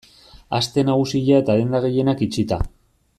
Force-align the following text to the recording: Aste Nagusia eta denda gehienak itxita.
Aste 0.59 0.83
Nagusia 0.87 1.43
eta 1.45 1.59
denda 1.61 1.83
gehienak 1.87 2.25
itxita. 2.29 2.63